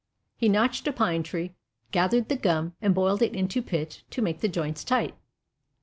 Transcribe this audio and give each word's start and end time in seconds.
He 0.35 0.49
notched 0.49 0.87
a 0.87 0.91
pine 0.91 1.21
tree, 1.21 1.53
gathered 1.91 2.27
the 2.27 2.35
gum 2.35 2.73
and 2.81 2.95
boiled 2.95 3.21
it 3.21 3.35
into 3.35 3.61
pitch 3.61 4.03
to 4.09 4.23
make 4.23 4.39
the 4.41 4.49
joints 4.49 4.83
tight. 4.83 5.13